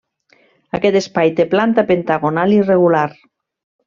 Aquest 0.77 0.95
espai 0.99 1.33
té 1.39 1.45
planta 1.51 1.83
pentagonal 1.91 2.55
irregular. 2.57 3.05